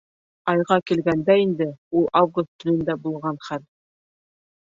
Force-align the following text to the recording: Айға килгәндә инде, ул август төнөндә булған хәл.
Айға 0.53 0.77
килгәндә 0.91 1.35
инде, 1.41 1.67
ул 1.99 2.07
август 2.23 2.49
төнөндә 2.65 2.97
булған 3.05 3.39
хәл. 3.51 3.63